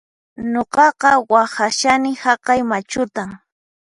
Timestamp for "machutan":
2.69-3.29